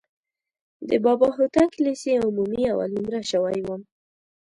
د 0.89 0.91
بابا 1.05 1.27
هوتک 1.37 1.71
لیسې 1.85 2.13
عمومي 2.25 2.63
اول 2.71 2.89
نومره 2.95 3.21
شوی 3.31 3.59
وم. 3.63 3.81